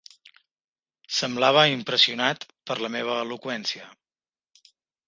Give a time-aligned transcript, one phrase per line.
[1.17, 3.93] Semblava impressionat per la meva eloqüència.